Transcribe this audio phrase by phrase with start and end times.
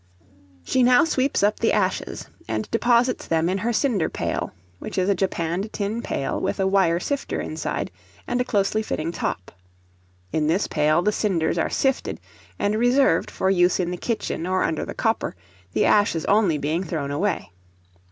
[0.63, 5.07] She now sweeps up the ashes, and deposits them in her cinder pail, which is
[5.09, 7.91] a japanned tin pail, with a wire sifter inside,
[8.25, 9.51] and a closely fitting top.
[10.33, 12.19] In this pail the cinders are sifted,
[12.57, 15.35] and reserved for use in the kitchen or under the copper,
[15.73, 17.51] the ashes only being thrown away.